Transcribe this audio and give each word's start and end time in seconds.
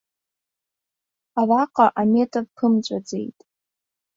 Араҟа 1.39 1.85
аметр 2.01 2.43
ԥымҵәаӡеит. 2.55 3.39